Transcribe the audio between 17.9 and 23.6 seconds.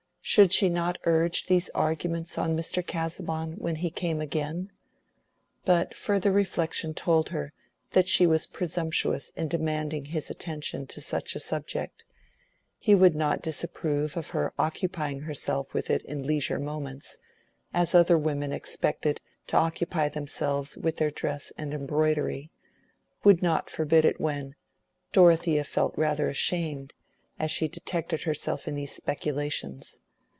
other women expected to occupy themselves with their dress and embroidery—would